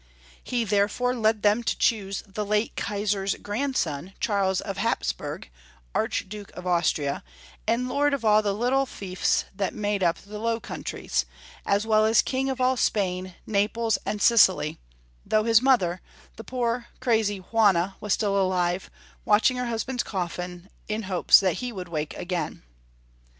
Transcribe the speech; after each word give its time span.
He, 0.43 0.63
therefore, 0.63 1.13
led 1.13 1.43
them 1.43 1.61
to 1.61 1.77
choose 1.77 2.23
the 2.25 2.43
late 2.43 2.75
Kalsar's 2.75 3.35
grandson, 3.35 4.13
Charles 4.19 4.59
of 4.59 4.77
Hapsburg, 4.77 5.47
Archduke 5.93 6.49
of 6.55 6.65
Aus 6.65 6.89
tria, 6.89 7.21
and 7.67 7.87
lord 7.87 8.15
of 8.15 8.25
all 8.25 8.41
the 8.41 8.51
little 8.55 8.87
fief^ 8.87 9.43
that 9.55 9.75
made 9.75 10.01
up 10.01 10.15
the 10.15 10.31
272 10.31 10.97
Young 10.97 11.03
Folks'" 11.05 11.13
History 11.13 11.29
of 11.29 11.29
Qermany. 11.29 11.33
Low 11.35 11.75
Countries, 11.75 11.75
as 11.77 11.87
well 11.87 12.05
as 12.07 12.21
King 12.23 12.49
of 12.49 12.59
all 12.59 12.77
Spain, 12.77 13.35
Naples, 13.45 13.97
and 14.03 14.21
Sicily, 14.23 14.79
though 15.23 15.43
his 15.43 15.61
mother, 15.61 16.01
the 16.35 16.43
poor, 16.43 16.87
crazy 16.99 17.37
Juana, 17.37 17.95
was 17.99 18.13
still 18.13 18.41
alive, 18.41 18.89
watching 19.23 19.57
her 19.57 19.67
husband's 19.67 20.01
coffin, 20.01 20.69
in 20.87 21.03
hopes 21.03 21.39
that 21.39 21.57
he 21.61 21.71
would 21.71 21.89
wake 21.89 22.17
again. 22.17 22.63